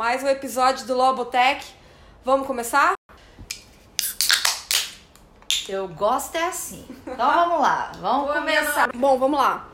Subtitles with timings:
[0.00, 1.74] mais um episódio do Lobotech.
[2.24, 2.94] Vamos começar?
[5.68, 6.86] Eu gosto é assim.
[7.06, 8.90] Então vamos lá, vamos começar.
[8.96, 9.68] Bom, vamos lá.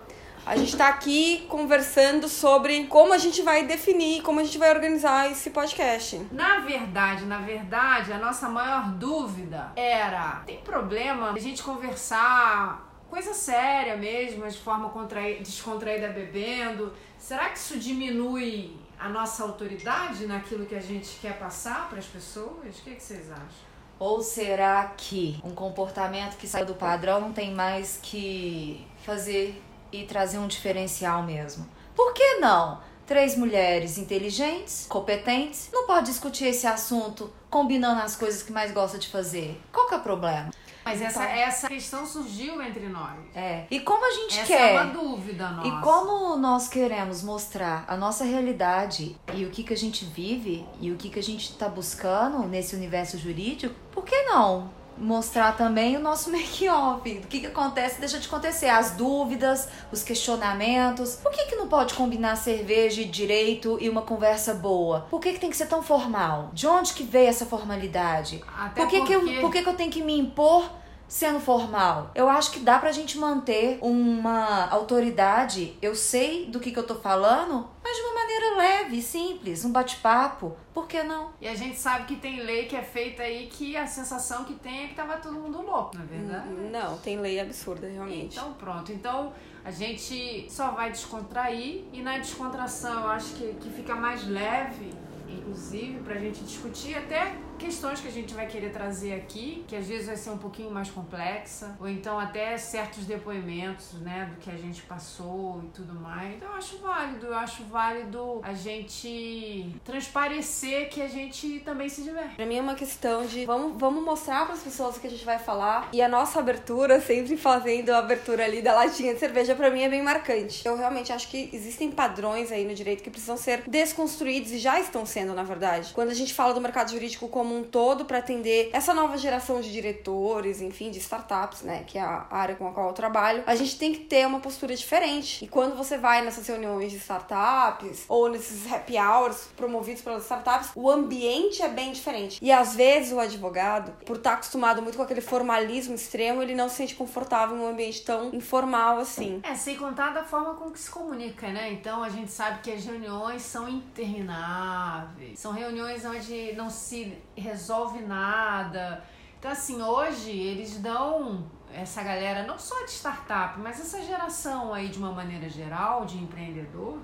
[0.44, 4.74] A gente tá aqui conversando sobre como a gente vai definir, como a gente vai
[4.74, 6.26] organizar esse podcast.
[6.32, 13.32] Na verdade, na verdade, a nossa maior dúvida era: tem problema a gente conversar coisa
[13.32, 16.92] séria mesmo, de forma contraí- descontraída bebendo?
[17.16, 22.06] Será que isso diminui a nossa autoridade naquilo que a gente quer passar para as
[22.06, 22.78] pessoas?
[22.78, 23.76] O que, que vocês acham?
[23.98, 30.04] Ou será que um comportamento que saiu do padrão não tem mais que fazer e
[30.04, 31.66] trazer um diferencial mesmo?
[31.94, 32.80] Por que não?
[33.06, 38.98] Três mulheres inteligentes, competentes, não pode discutir esse assunto combinando as coisas que mais gosta
[38.98, 39.58] de fazer.
[39.72, 40.50] Qual que é o problema?
[40.86, 43.18] Mas essa, essa questão surgiu entre nós.
[43.34, 43.64] É.
[43.68, 45.68] E como a gente Essa quer é uma dúvida nossa.
[45.68, 50.64] E como nós queremos mostrar a nossa realidade e o que, que a gente vive
[50.80, 55.56] e o que, que a gente está buscando nesse universo jurídico, por que não mostrar
[55.56, 57.14] também o nosso make-off?
[57.20, 61.16] Do que, que acontece, deixa de acontecer, as dúvidas, os questionamentos.
[61.16, 65.06] Por que, que não pode combinar cerveja e direito e uma conversa boa?
[65.10, 66.50] Por que, que tem que ser tão formal?
[66.52, 68.42] De onde que veio essa formalidade?
[68.58, 70.70] Até Por que, que, porque- eu, por que, que eu tenho que me impor
[71.08, 72.10] sendo formal?
[72.14, 75.76] Eu acho que dá pra gente manter uma autoridade.
[75.80, 79.72] Eu sei do que, que eu tô falando, mas de uma maneira leve, simples, um
[79.72, 80.56] bate-papo.
[80.74, 81.30] Por que não?
[81.40, 84.54] E a gente sabe que tem lei que é feita aí que a sensação que
[84.54, 86.48] tem é que tava todo mundo louco, não é verdade?
[86.70, 88.36] Não, tem lei absurda, realmente.
[88.36, 88.92] Então pronto.
[88.92, 89.32] Então
[89.64, 94.92] a gente só vai descontrair e na descontração eu acho que, que fica mais leve,
[95.28, 99.86] inclusive, pra gente discutir até questões que a gente vai querer trazer aqui, que às
[99.86, 104.50] vezes vai ser um pouquinho mais complexa, ou então até certos depoimentos, né, do que
[104.50, 106.34] a gente passou e tudo mais.
[106.36, 112.02] Então eu acho válido, eu acho válido a gente transparecer que a gente também se
[112.02, 112.36] diverte.
[112.36, 115.24] Pra mim é uma questão de vamos, vamos mostrar pras pessoas o que a gente
[115.24, 115.88] vai falar.
[115.92, 119.82] E a nossa abertura, sempre fazendo a abertura ali da latinha de cerveja, pra mim
[119.82, 120.66] é bem marcante.
[120.66, 124.78] Eu realmente acho que existem padrões aí no direito que precisam ser desconstruídos e já
[124.80, 125.92] estão sendo, na verdade.
[125.94, 129.60] Quando a gente fala do mercado jurídico como um todo pra atender essa nova geração
[129.60, 133.42] de diretores, enfim, de startups, né, que é a área com a qual eu trabalho,
[133.46, 135.44] a gente tem que ter uma postura diferente.
[135.44, 140.70] E quando você vai nessas reuniões de startups ou nesses happy hours promovidos pelas startups,
[140.74, 142.38] o ambiente é bem diferente.
[142.42, 146.68] E às vezes o advogado, por estar acostumado muito com aquele formalismo extremo, ele não
[146.68, 149.40] se sente confortável em um ambiente tão informal assim.
[149.42, 151.72] É, sem contar da forma como que se comunica, né?
[151.72, 158.00] Então a gente sabe que as reuniões são intermináveis, são reuniões onde não se resolve
[158.00, 159.04] nada.
[159.38, 164.88] Então, assim, hoje eles dão essa galera, não só de startup, mas essa geração aí
[164.88, 166.98] de uma maneira geral, de empreendedor,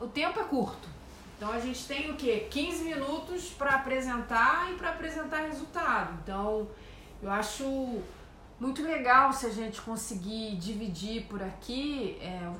[0.00, 0.88] o tempo é curto.
[1.36, 2.48] Então a gente tem o quê?
[2.50, 6.18] 15 minutos para apresentar e para apresentar resultado.
[6.22, 6.68] Então
[7.22, 8.02] eu acho
[8.58, 12.50] muito legal se a gente conseguir dividir por aqui é,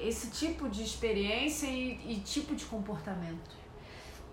[0.00, 3.65] esse tipo de experiência e, e tipo de comportamento.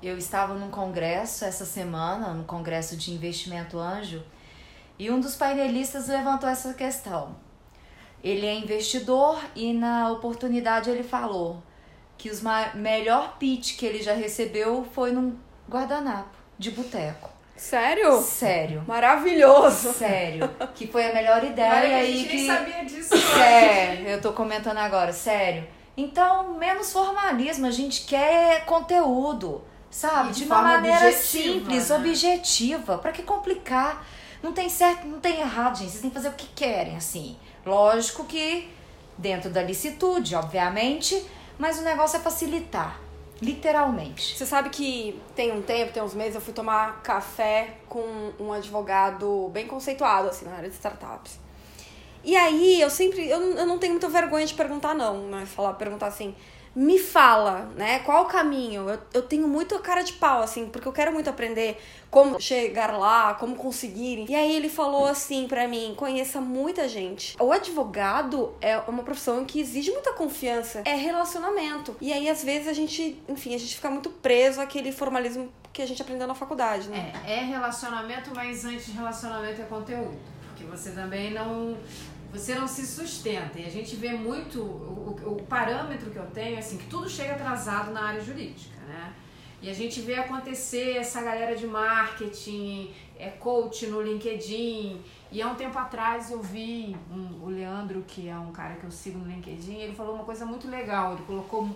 [0.04, 4.22] Eu estava num congresso essa semana, no congresso de investimento anjo,
[5.00, 7.38] e um dos painelistas levantou essa questão.
[8.22, 11.64] Ele é investidor e na oportunidade ele falou
[12.18, 12.34] que o
[12.76, 15.38] melhor pitch que ele já recebeu foi num
[15.70, 17.30] guardanapo de boteco.
[17.56, 18.20] Sério?
[18.20, 18.84] Sério.
[18.86, 19.94] Maravilhoso!
[19.94, 20.50] Sério.
[20.76, 22.36] Que foi a melhor ideia Olha que a aí gente que.
[22.36, 23.14] nem sabia disso.
[23.40, 25.66] É, eu tô comentando agora, sério.
[25.96, 29.62] Então, menos formalismo, a gente quer conteúdo,
[29.94, 30.30] sabe?
[30.30, 31.96] E de de uma maneira objetiva, simples, né?
[31.96, 32.98] objetiva.
[32.98, 34.06] Pra que complicar?
[34.42, 35.92] Não tem certo, não tem errado, gente.
[35.92, 37.38] Vocês têm que fazer o que querem, assim.
[37.66, 38.70] Lógico que
[39.18, 41.24] dentro da licitude, obviamente,
[41.58, 43.00] mas o negócio é facilitar,
[43.40, 44.36] literalmente.
[44.36, 48.52] Você sabe que tem um tempo, tem uns meses, eu fui tomar café com um
[48.52, 51.40] advogado bem conceituado, assim, na área de startups.
[52.24, 55.46] E aí, eu sempre, eu, eu não tenho muita vergonha de perguntar não, né?
[55.46, 56.36] Falar, perguntar assim,
[56.76, 58.00] me fala, né?
[58.00, 58.90] Qual o caminho?
[58.90, 61.80] Eu, eu tenho muito cara de pau, assim, porque eu quero muito aprender
[62.10, 64.26] como chegar lá, como conseguir.
[64.28, 67.36] E aí ele falou assim pra mim: conheça muita gente.
[67.40, 71.96] O advogado é uma profissão que exige muita confiança, é relacionamento.
[72.02, 75.82] E aí, às vezes, a gente, enfim, a gente fica muito preso àquele formalismo que
[75.82, 77.12] a gente aprendeu na faculdade, né?
[77.26, 80.18] É, é relacionamento, mas antes de relacionamento é conteúdo.
[80.48, 81.76] Porque você também não.
[82.34, 83.60] Você não se sustenta.
[83.60, 84.60] E a gente vê muito.
[84.62, 88.80] O, o, parâmetro que eu tenho é assim, que tudo chega atrasado na área jurídica,
[88.88, 89.14] né?
[89.62, 95.02] E a gente vê acontecer essa galera de marketing, é coach no LinkedIn.
[95.32, 98.84] E há um tempo atrás eu vi um- o Leandro, que é um cara que
[98.84, 101.14] eu sigo no LinkedIn, ele falou uma coisa muito legal.
[101.14, 101.70] Ele colocou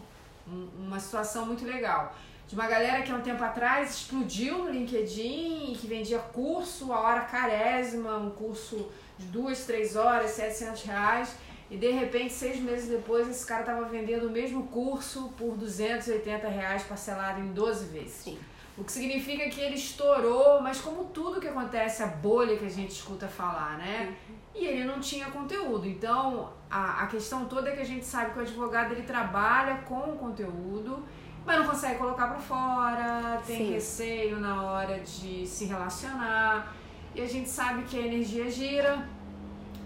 [0.47, 2.13] um- uma situação muito legal.
[2.47, 6.99] de uma galera que há um tempo atrás explodiu no LinkedIn que vendia curso a
[7.01, 11.35] hora carésima, um curso de duas, três horas, 700 reais.
[11.69, 16.47] E de repente, seis meses depois, esse cara estava vendendo o mesmo curso por 280
[16.47, 18.13] reais parcelado em 12 vezes.
[18.13, 18.39] Sim.
[18.77, 22.69] O que significa que ele estourou, mas como tudo que acontece, a bolha que a
[22.69, 24.15] gente escuta falar, né?
[24.53, 25.87] E ele não tinha conteúdo.
[25.87, 29.77] Então, a, a questão toda é que a gente sabe que o advogado ele trabalha
[29.79, 31.03] com o conteúdo,
[31.43, 33.71] mas não consegue colocar para fora, tem Sim.
[33.73, 36.75] receio na hora de se relacionar.
[37.17, 39.09] E a gente sabe que a energia gira.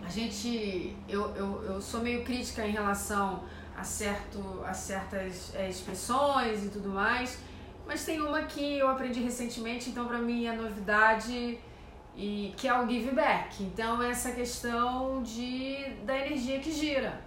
[0.06, 0.94] A gente.
[1.08, 3.44] Eu, eu, eu sou meio crítica em relação
[3.78, 7.40] a, certo, a certas é, expressões e tudo mais.
[7.88, 11.58] Mas tem uma que eu aprendi recentemente, então pra mim é novidade,
[12.18, 13.64] e que é o give back.
[13.64, 17.22] Então essa questão de, da energia que gira.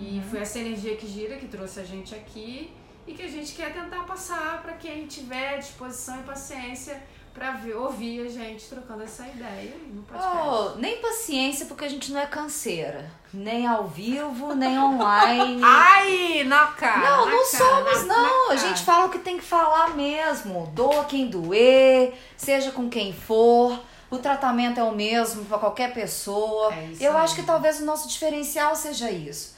[0.00, 2.72] E foi essa energia que gira que trouxe a gente aqui
[3.04, 7.02] e que a gente quer tentar passar para quem tiver disposição e paciência
[7.34, 10.38] para ver, ouvir a gente trocando essa ideia no podcast.
[10.46, 13.10] Oh, nem paciência, porque a gente não é canseira.
[13.32, 15.60] Nem ao vivo, nem online.
[15.64, 17.00] Ai, na cara!
[17.10, 18.48] Não, na não cara, somos, na- não.
[18.48, 20.70] na A gente fala o que tem que falar mesmo.
[20.72, 23.78] Doa quem doer, seja com quem for.
[24.10, 26.72] O tratamento é o mesmo para qualquer pessoa.
[26.72, 27.24] É isso Eu aí.
[27.24, 29.56] acho que talvez o nosso diferencial seja isso.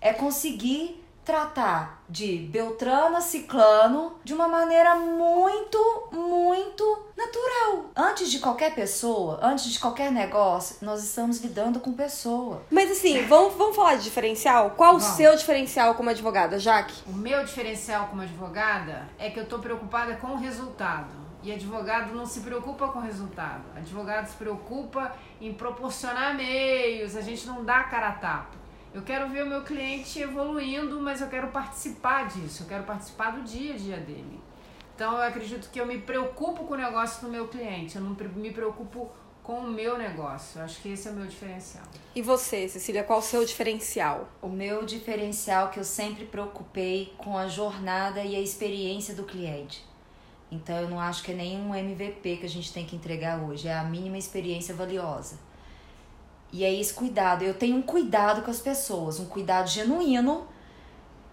[0.00, 7.90] É conseguir tratar de Beltrano a Ciclano de uma maneira muito, muito natural.
[7.96, 12.62] Antes de qualquer pessoa, antes de qualquer negócio, nós estamos lidando com pessoa.
[12.70, 14.70] Mas assim, vamos, vamos falar de diferencial?
[14.70, 15.16] Qual o Vamos.
[15.16, 17.02] seu diferencial como advogada, Jaque?
[17.06, 21.22] O meu diferencial como advogada é que eu tô preocupada com o resultado.
[21.42, 23.64] E advogado não se preocupa com o resultado.
[23.76, 28.61] Advogado se preocupa em proporcionar meios, a gente não dá cara a tapa.
[28.94, 33.30] Eu quero ver o meu cliente evoluindo, mas eu quero participar disso, eu quero participar
[33.30, 34.38] do dia a dia dele.
[34.94, 38.14] Então eu acredito que eu me preocupo com o negócio do meu cliente, eu não
[38.36, 39.10] me preocupo
[39.42, 40.60] com o meu negócio.
[40.60, 41.84] Eu acho que esse é o meu diferencial.
[42.14, 44.28] E você, Cecília, qual o seu diferencial?
[44.40, 49.84] O meu diferencial que eu sempre preocupei com a jornada e a experiência do cliente.
[50.50, 53.68] Então eu não acho que é nenhum MVP que a gente tem que entregar hoje,
[53.68, 55.38] é a mínima experiência valiosa.
[56.52, 57.42] E é esse cuidado.
[57.42, 60.46] Eu tenho um cuidado com as pessoas, um cuidado genuíno,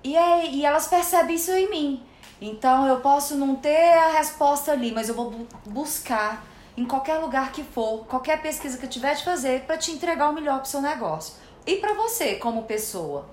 [0.04, 2.04] e, é, e elas percebem isso em mim.
[2.42, 6.46] Então eu posso não ter a resposta ali, mas eu vou bu- buscar
[6.78, 10.30] em qualquer lugar que for, qualquer pesquisa que eu tiver de fazer, para te entregar
[10.30, 11.34] o melhor pro seu negócio.
[11.68, 13.26] E para você, como pessoa.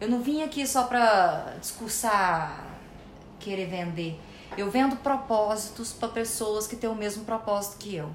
[0.00, 2.66] Eu não vim aqui só para discursar,
[3.38, 4.18] querer vender.
[4.56, 8.10] Eu vendo propósitos para pessoas que têm o mesmo propósito que eu.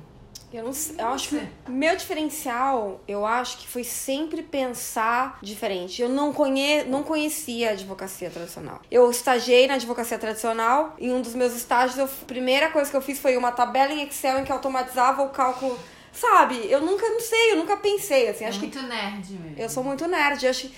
[0.53, 6.00] Eu não sei, eu acho que meu diferencial, eu acho que foi sempre pensar diferente.
[6.00, 8.79] Eu não, conhe, não conhecia a advocacia tradicional.
[8.91, 10.95] Eu estagiei na advocacia tradicional.
[11.00, 13.91] Em um dos meus estágios, eu, a primeira coisa que eu fiz foi uma tabela
[13.91, 15.77] em Excel em que automatizava o cálculo.
[16.11, 16.67] Sabe?
[16.69, 18.45] Eu nunca, não sei, eu nunca pensei assim.
[18.45, 19.55] É Acho que muito nerd mesmo.
[19.57, 20.71] eu sou muito nerd, acho.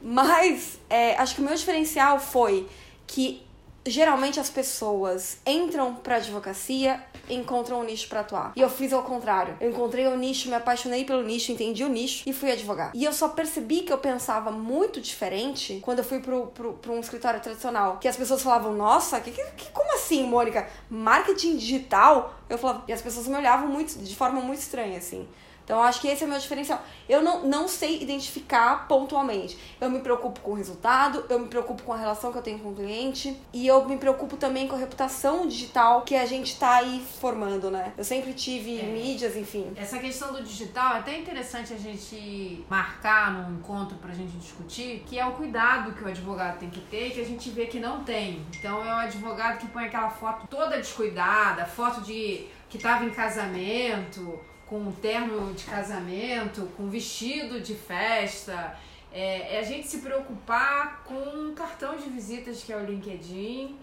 [0.00, 2.68] Mas é, acho que o meu diferencial foi
[3.06, 3.45] que
[3.90, 8.52] geralmente as pessoas entram pra advocacia encontram um nicho pra atuar.
[8.54, 9.56] E eu fiz ao contrário.
[9.60, 12.92] Eu encontrei o nicho, me apaixonei pelo nicho, entendi o nicho e fui advogar.
[12.94, 16.92] E eu só percebi que eu pensava muito diferente quando eu fui pro, pro, pro
[16.92, 17.98] um escritório tradicional.
[17.98, 20.68] Que as pessoas falavam, nossa, que, que- como assim, Mônica?
[20.88, 22.34] Marketing digital?
[22.48, 25.26] Eu falava, e as pessoas me olhavam muito, de forma muito estranha, assim.
[25.66, 26.80] Então, eu acho que esse é o meu diferencial.
[27.08, 29.58] Eu não, não sei identificar pontualmente.
[29.80, 32.60] Eu me preocupo com o resultado, eu me preocupo com a relação que eu tenho
[32.60, 36.56] com o cliente e eu me preocupo também com a reputação digital que a gente
[36.56, 37.92] tá aí formando, né?
[37.98, 38.84] Eu sempre tive É.
[38.84, 39.72] mídias, enfim.
[39.76, 45.02] Essa questão do digital é até interessante a gente marcar num encontro pra gente discutir,
[45.04, 47.66] que é o cuidado que o advogado tem que ter e que a gente vê
[47.66, 48.46] que não tem.
[48.56, 53.10] Então é o advogado que põe aquela foto toda descuidada, foto de que tava em
[53.10, 58.76] casamento, com um terno de casamento, com vestido de festa.
[59.12, 63.78] É, é a gente se preocupar com um cartão de visitas que é o LinkedIn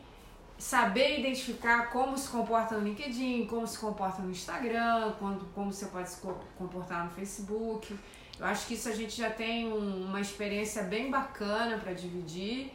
[0.57, 5.87] saber identificar como se comporta no LinkedIn, como se comporta no Instagram, quando, como você
[5.87, 7.97] pode se co- comportar no Facebook.
[8.39, 12.71] Eu acho que isso a gente já tem um- uma experiência bem bacana para dividir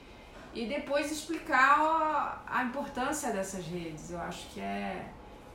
[0.54, 4.10] e depois explicar a, a importância dessas redes.
[4.10, 5.06] Eu acho que é,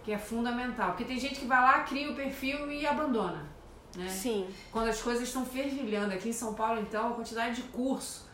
[0.03, 0.89] que é fundamental.
[0.89, 3.53] Porque tem gente que vai lá, cria o perfil e abandona.
[3.95, 4.09] Né?
[4.09, 4.47] Sim.
[4.71, 8.27] quando as coisas estão fervilhando aqui em São Paulo, então, a quantidade de curso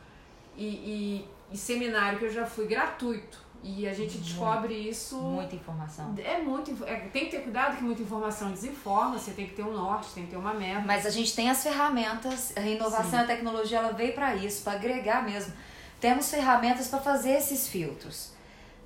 [0.56, 3.50] e, e, e seminário que eu já fui gratuito.
[3.62, 5.18] E a gente descobre isso.
[5.18, 6.16] Muita informação.
[6.24, 6.82] É muito.
[6.86, 10.14] é, tem que ter cuidado que muita informação desinforma, você tem que ter um norte,
[10.14, 10.82] tem que ter uma meta.
[10.86, 14.64] Mas a gente tem as ferramentas, a inovação e a tecnologia ela veio para isso,
[14.64, 15.52] para agregar mesmo.
[16.00, 18.32] Temos ferramentas para fazer esses filtros.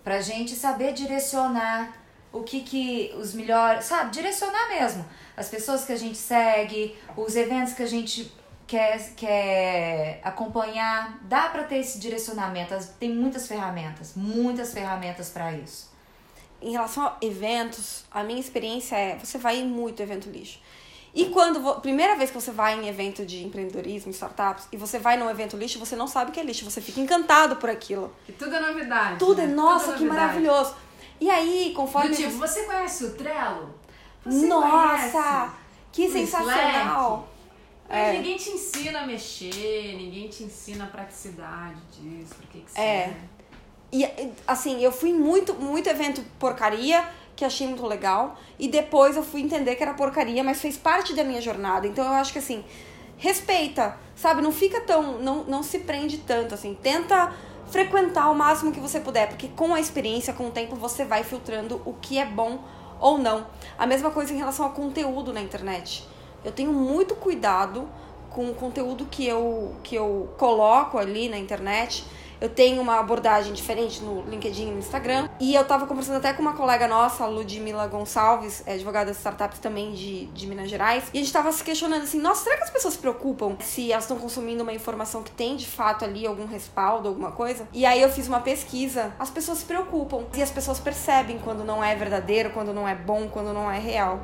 [0.03, 1.93] Pra gente saber direcionar
[2.33, 5.05] o que que os melhores, sabe, direcionar mesmo.
[5.37, 8.33] As pessoas que a gente segue, os eventos que a gente
[8.65, 12.75] quer, quer acompanhar, dá para ter esse direcionamento.
[12.99, 15.93] Tem muitas ferramentas, muitas ferramentas para isso.
[16.59, 20.59] Em relação a eventos, a minha experiência é, você vai em muito evento lixo.
[21.13, 25.15] E quando, primeira vez que você vai em evento de empreendedorismo, startups, e você vai
[25.15, 28.11] num evento lixo, você não sabe o que é lixo, você fica encantado por aquilo.
[28.27, 29.19] E tudo é novidade.
[29.19, 29.43] Tudo né?
[29.43, 30.75] é, nossa, tudo é que maravilhoso.
[31.19, 32.09] E aí, conforme.
[32.09, 32.61] Do tipo, você...
[32.61, 33.73] você conhece o Trello?
[34.25, 35.53] Você nossa!
[35.91, 37.27] Que sensacional!
[37.89, 38.13] Mas É.
[38.13, 43.05] ninguém te ensina a mexer, ninguém te ensina a praticidade disso, por que que É.
[43.05, 43.19] serve.
[43.91, 48.39] E assim, eu fui muito, muito evento porcaria, que achei muito legal.
[48.57, 51.85] E depois eu fui entender que era porcaria, mas fez parte da minha jornada.
[51.85, 52.65] Então eu acho que assim,
[53.17, 54.41] respeita, sabe?
[54.41, 55.19] Não fica tão.
[55.19, 56.75] Não, não se prende tanto, assim.
[56.81, 57.31] Tenta
[57.73, 61.23] frequentar o máximo que você puder, porque com a experiência, com o tempo, você vai
[61.23, 62.59] filtrando o que é bom
[62.99, 63.47] ou não.
[63.79, 66.07] A mesma coisa em relação ao conteúdo na internet.
[66.45, 67.89] Eu tenho muito cuidado
[68.29, 72.05] com o conteúdo que eu, que eu coloco ali na internet.
[72.43, 75.29] Eu tenho uma abordagem diferente no LinkedIn e no Instagram.
[75.39, 79.59] E eu tava conversando até com uma colega nossa, Ludmila Gonçalves, é advogada de startups
[79.59, 81.05] também de, de Minas Gerais.
[81.13, 83.93] E a gente tava se questionando assim, nossa, será que as pessoas se preocupam se
[83.93, 87.65] elas estão consumindo uma informação que tem de fato ali algum respaldo, alguma coisa?
[87.71, 89.13] E aí eu fiz uma pesquisa.
[89.17, 90.25] As pessoas se preocupam.
[90.35, 93.79] E as pessoas percebem quando não é verdadeiro, quando não é bom, quando não é
[93.79, 94.19] real.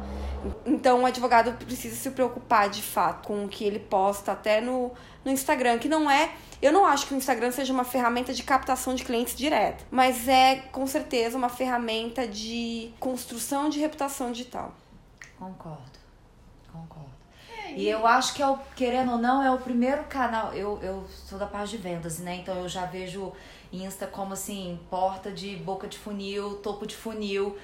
[0.65, 4.91] Então o advogado precisa se preocupar de fato com o que ele posta até no,
[5.23, 6.31] no Instagram, que não é.
[6.61, 10.27] Eu não acho que o Instagram seja uma ferramenta de captação de clientes direto, mas
[10.27, 14.73] é com certeza uma ferramenta de construção de reputação digital.
[15.37, 15.99] Concordo,
[16.71, 17.09] concordo.
[17.75, 20.53] E eu acho que, é o, querendo ou não, é o primeiro canal.
[20.53, 22.37] Eu, eu sou da parte de vendas, né?
[22.37, 23.31] Então eu já vejo
[23.71, 27.57] Insta como assim, porta de boca de funil, topo de funil.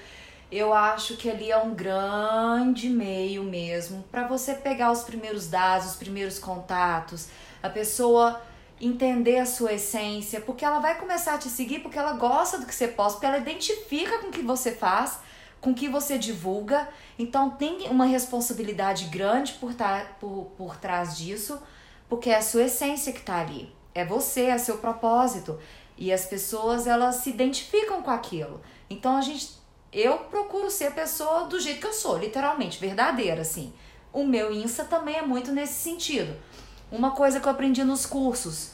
[0.50, 5.88] Eu acho que ali é um grande meio mesmo para você pegar os primeiros dados,
[5.88, 7.28] os primeiros contatos,
[7.60, 8.40] a pessoa
[8.80, 12.66] entender a sua essência, porque ela vai começar a te seguir porque ela gosta do
[12.66, 15.18] que você posta, porque ela identifica com o que você faz,
[15.60, 16.88] com o que você divulga.
[17.18, 21.60] Então tem uma responsabilidade grande por, tá, por, por trás disso,
[22.08, 23.74] porque é a sua essência que tá ali.
[23.92, 25.58] É você, é seu propósito.
[25.98, 28.60] E as pessoas, elas se identificam com aquilo.
[28.90, 29.55] Então a gente
[29.98, 33.72] eu procuro ser a pessoa do jeito que eu sou, literalmente, verdadeira, assim.
[34.12, 36.36] O meu Insta também é muito nesse sentido.
[36.90, 38.72] Uma coisa que eu aprendi nos cursos: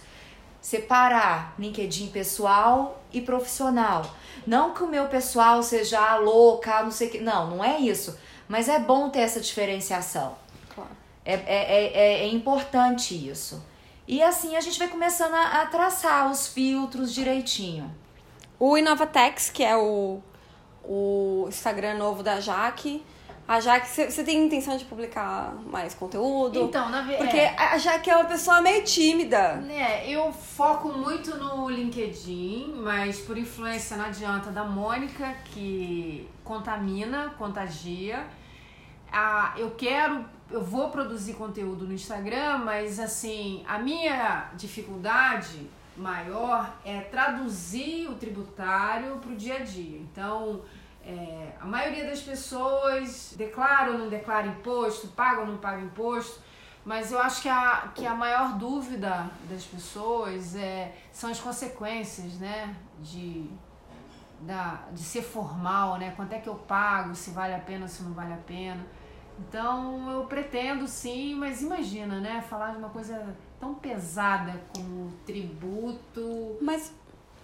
[0.60, 4.04] separar LinkedIn pessoal e profissional.
[4.46, 7.18] Não que o meu pessoal seja ah, louca, não sei o que.
[7.20, 8.18] Não, não é isso.
[8.48, 10.36] Mas é bom ter essa diferenciação.
[10.74, 10.90] Claro.
[11.24, 13.64] É, é, é, é importante isso.
[14.06, 17.90] E assim a gente vai começando a, a traçar os filtros direitinho.
[18.58, 20.20] O Inovatex, que é o,
[20.84, 23.04] o Instagram novo da Jaque.
[23.46, 26.60] A Jaque, você tem intenção de publicar mais conteúdo?
[26.60, 27.24] Então, na verdade.
[27.24, 29.62] Porque a Jaque é uma pessoa meio tímida.
[29.68, 37.34] É, eu foco muito no LinkedIn, mas por influência não adianta da Mônica, que contamina,
[37.36, 38.24] contagia.
[39.12, 46.74] Ah, eu quero, eu vou produzir conteúdo no Instagram, mas assim, a minha dificuldade maior
[46.84, 49.98] é traduzir o tributário para o dia a dia.
[49.98, 50.62] Então,
[51.04, 56.40] é, a maioria das pessoas declara ou não declara imposto, paga ou não paga imposto,
[56.84, 62.34] mas eu acho que a, que a maior dúvida das pessoas é, são as consequências,
[62.38, 62.74] né?
[63.00, 63.48] De,
[64.40, 66.12] da, de ser formal, né?
[66.16, 68.84] Quanto é que eu pago, se vale a pena, se não vale a pena.
[69.38, 72.40] Então eu pretendo sim, mas imagina, né?
[72.48, 76.58] Falar de uma coisa tão pesada como tributo.
[76.60, 76.90] Mas,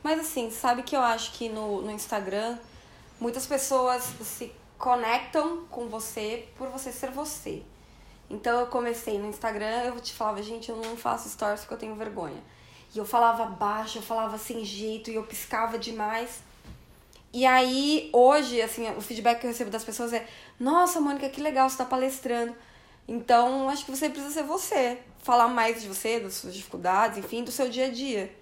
[0.02, 2.58] mas assim, sabe que eu acho que no, no Instagram
[3.20, 7.62] muitas pessoas se conectam com você por você ser você.
[8.28, 11.78] Então eu comecei no Instagram, eu te falava, gente, eu não faço stories porque eu
[11.78, 12.42] tenho vergonha.
[12.92, 16.42] E eu falava baixo, eu falava sem jeito e eu piscava demais.
[17.32, 20.26] E aí, hoje, assim, o feedback que eu recebo das pessoas é:
[20.58, 22.56] Nossa, Mônica, que legal, você tá palestrando.
[23.08, 24.98] Então, acho que você precisa ser você.
[25.22, 28.32] Falar mais de você, das suas dificuldades, enfim, do seu dia a dia.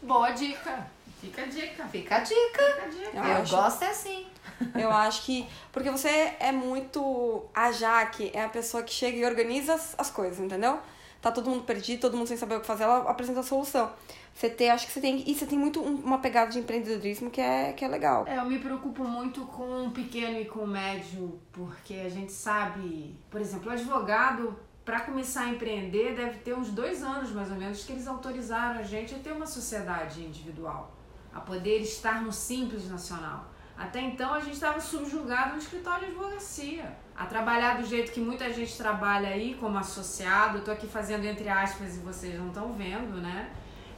[0.00, 0.86] Boa dica.
[1.20, 1.86] Fica a dica.
[1.88, 2.34] Fica a dica.
[2.62, 3.10] Fica a dica.
[3.18, 3.54] Eu Eu acho.
[3.56, 4.26] gosto é assim.
[4.74, 5.46] Eu acho que.
[5.72, 7.44] Porque você é muito.
[7.54, 10.78] A Jaque é a pessoa que chega e organiza as, as coisas, entendeu?
[11.20, 13.90] Tá todo mundo perdido, todo mundo sem saber o que fazer, ela apresenta a solução.
[14.34, 15.22] Você tem, acho que você tem.
[15.28, 18.24] E você tem muito um- uma pegada de empreendedorismo que é, que é legal.
[18.26, 22.32] É, eu me preocupo muito com o pequeno e com o médio, porque a gente
[22.32, 27.50] sabe, por exemplo, o advogado, para começar a empreender, deve ter uns dois anos mais
[27.50, 30.96] ou menos que eles autorizaram a gente a ter uma sociedade individual.
[31.32, 33.44] a poder estar no Simples Nacional.
[33.78, 38.20] Até então a gente estava subjugado no escritório de advocacia, a trabalhar do jeito que
[38.20, 40.56] muita gente trabalha aí como associado.
[40.56, 43.52] Eu tô aqui fazendo entre aspas e vocês não estão vendo, né?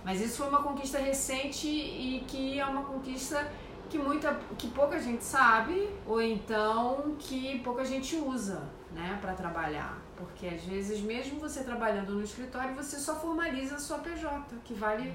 [0.05, 3.49] Mas isso foi uma conquista recente e que é uma conquista
[3.89, 10.03] que muita que pouca gente sabe ou então que pouca gente usa, né, para trabalhar.
[10.17, 14.75] Porque às vezes mesmo você trabalhando no escritório, você só formaliza a sua PJ, que
[14.75, 15.15] vale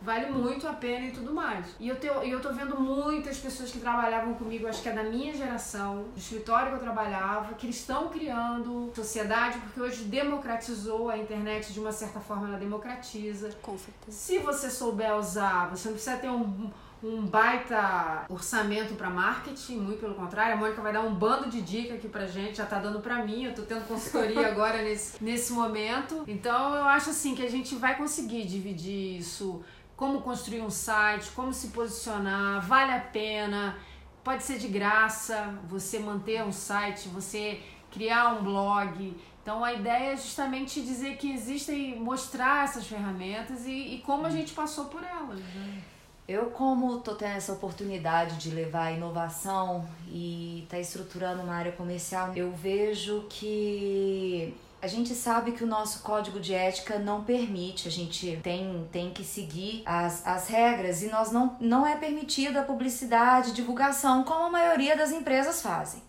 [0.00, 1.66] vale muito a pena e tudo mais.
[1.78, 5.02] E eu, te, eu tô vendo muitas pessoas que trabalhavam comigo, acho que é da
[5.02, 11.10] minha geração, do escritório que eu trabalhava, que eles estão criando sociedade, porque hoje democratizou
[11.10, 13.50] a internet de uma certa forma, ela democratiza.
[13.62, 14.16] Com certeza.
[14.16, 16.70] Se você souber usar, você não precisa ter um
[17.02, 20.54] um baita orçamento para marketing, muito pelo contrário.
[20.54, 23.24] A Mônica vai dar um bando de dica aqui pra gente, já tá dando pra
[23.24, 26.24] mim, eu tô tendo consultoria agora nesse, nesse momento.
[26.26, 29.62] Então eu acho assim que a gente vai conseguir dividir isso
[29.96, 33.76] como construir um site, como se posicionar, vale a pena,
[34.22, 39.16] pode ser de graça você manter um site, você criar um blog.
[39.42, 44.30] Então a ideia é justamente dizer que existem, mostrar essas ferramentas e, e como a
[44.30, 45.40] gente passou por elas.
[45.40, 45.82] Né?
[46.28, 51.72] Eu, como estou tendo essa oportunidade de levar inovação e estar tá estruturando uma área
[51.72, 57.88] comercial, eu vejo que a gente sabe que o nosso código de ética não permite,
[57.88, 62.60] a gente tem, tem que seguir as, as regras e nós não, não é permitida
[62.60, 66.02] a publicidade, divulgação, como a maioria das empresas fazem.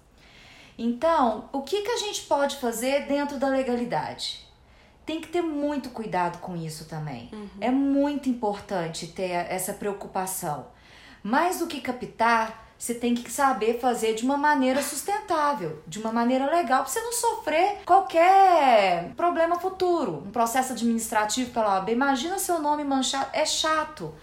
[0.78, 4.49] Então, o que, que a gente pode fazer dentro da legalidade?
[5.10, 7.32] Tem que ter muito cuidado com isso também.
[7.34, 7.50] Uhum.
[7.60, 10.68] É muito importante ter essa preocupação.
[11.24, 16.12] Mais do que captar, você tem que saber fazer de uma maneira sustentável, de uma
[16.12, 20.24] maneira legal, para você não sofrer qualquer problema futuro.
[20.28, 24.14] Um processo administrativo pela OAB, imagina seu nome manchado, é chato.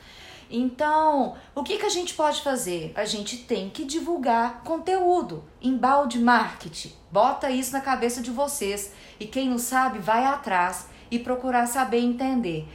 [0.51, 2.93] Então, o que, que a gente pode fazer?
[2.95, 6.93] A gente tem que divulgar conteúdo, embalde marketing.
[7.11, 8.93] Bota isso na cabeça de vocês.
[9.19, 12.69] E quem não sabe, vai atrás e procurar saber entender.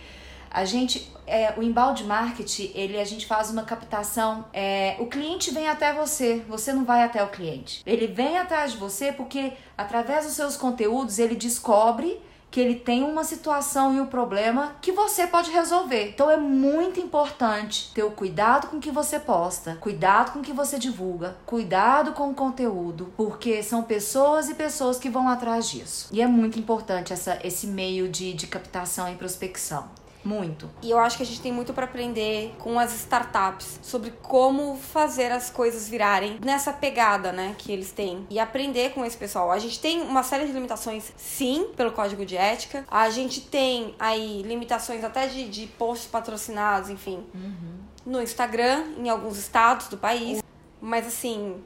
[0.49, 4.45] A gente, é, o embalde marketing, ele a gente faz uma captação.
[4.51, 7.81] É, o cliente vem até você, você não vai até o cliente.
[7.85, 13.01] Ele vem atrás de você porque através dos seus conteúdos ele descobre que ele tem
[13.01, 16.09] uma situação e um problema que você pode resolver.
[16.09, 20.77] Então é muito importante ter o cuidado com que você posta, cuidado com que você
[20.77, 26.09] divulga, cuidado com o conteúdo, porque são pessoas e pessoas que vão atrás disso.
[26.11, 30.00] E é muito importante essa, esse meio de, de captação e prospecção.
[30.23, 30.69] Muito.
[30.81, 34.77] E eu acho que a gente tem muito para aprender com as startups sobre como
[34.77, 38.25] fazer as coisas virarem nessa pegada, né, que eles têm.
[38.29, 39.51] E aprender com esse pessoal.
[39.51, 42.85] A gente tem uma série de limitações, sim, pelo código de ética.
[42.89, 47.77] A gente tem aí limitações até de, de posts patrocinados, enfim, uhum.
[48.05, 50.41] no Instagram, em alguns estados do país.
[50.79, 51.61] Mas assim,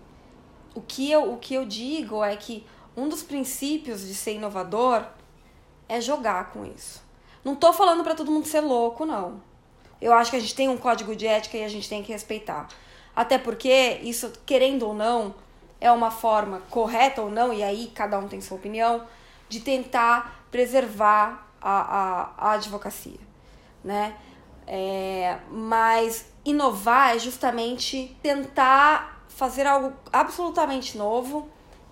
[0.74, 2.66] o que eu, o que eu digo é que
[2.96, 5.06] um dos princípios de ser inovador
[5.88, 7.05] é jogar com isso.
[7.46, 9.40] Não tô falando para todo mundo ser louco, não.
[10.02, 12.12] Eu acho que a gente tem um código de ética e a gente tem que
[12.12, 12.68] respeitar.
[13.16, 15.36] Até porque isso, querendo ou não,
[15.80, 19.06] é uma forma correta ou não, e aí cada um tem sua opinião,
[19.48, 23.20] de tentar preservar a, a, a advocacia,
[23.84, 24.16] né?
[24.66, 31.48] É, mas inovar é justamente tentar fazer algo absolutamente novo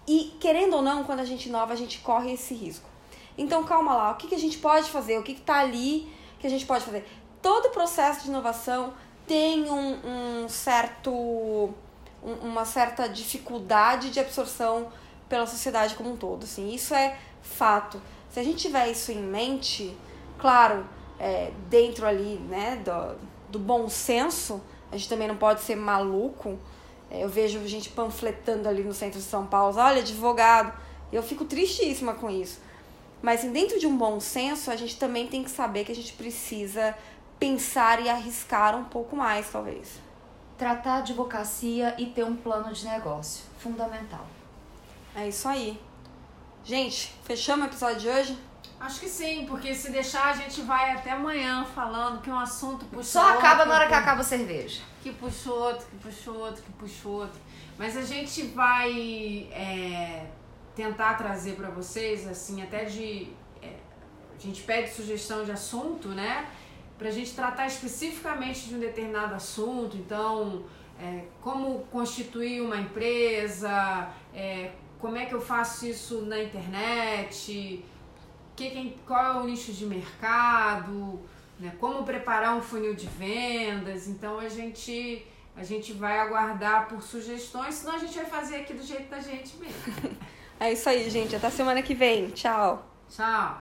[0.08, 2.93] e, querendo ou não, quando a gente inova, a gente corre esse risco.
[3.38, 5.18] Então, calma lá, o que, que a gente pode fazer?
[5.18, 7.08] O que está ali que a gente pode fazer?
[7.42, 8.94] Todo processo de inovação
[9.28, 14.88] tem um, um certo, um, uma certa dificuldade de absorção
[15.28, 16.44] pela sociedade como um todo.
[16.44, 18.02] Assim, isso é fato.
[18.30, 19.96] Se a gente tiver isso em mente,
[20.38, 20.86] claro,
[21.20, 23.16] é, dentro ali né, do,
[23.50, 26.58] do bom senso, a gente também não pode ser maluco.
[27.10, 30.74] É, eu vejo gente panfletando ali no centro de São Paulo, olha, advogado.
[31.12, 32.60] Eu fico tristíssima com isso.
[33.24, 36.12] Mas dentro de um bom senso, a gente também tem que saber que a gente
[36.12, 36.94] precisa
[37.40, 40.02] pensar e arriscar um pouco mais, talvez.
[40.58, 43.46] Tratar a advocacia e ter um plano de negócio.
[43.58, 44.28] Fundamental.
[45.16, 45.80] É isso aí.
[46.66, 48.38] Gente, fechamos o episódio de hoje?
[48.78, 52.84] Acho que sim, porque se deixar a gente vai até amanhã falando que um assunto
[52.88, 54.82] puxa Só outro, acaba na hora que acaba a cerveja.
[55.02, 57.40] Que puxou outro, que puxou outro, que puxou outro.
[57.78, 60.26] Mas a gente vai é,
[60.76, 63.30] tentar trazer para vocês, assim, até de.
[63.62, 63.76] É,
[64.36, 66.50] a gente pede sugestão de assunto, né?
[66.98, 70.64] Para a gente tratar especificamente de um determinado assunto, então,
[71.00, 77.84] é, como constituir uma empresa, é, como é que eu faço isso na internet,
[78.56, 81.20] que, é, qual é o nicho de mercado,
[81.60, 81.74] né?
[81.80, 84.08] como preparar um funil de vendas.
[84.08, 88.74] Então a gente a gente vai aguardar por sugestões, senão a gente vai fazer aqui
[88.74, 90.18] do jeito da gente mesmo.
[90.60, 91.36] É isso aí, gente.
[91.36, 92.30] Até semana que vem.
[92.32, 92.86] Tchau.
[93.10, 93.52] Tchau.